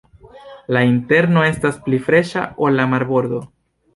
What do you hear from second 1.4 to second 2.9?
estas pli freŝa ol la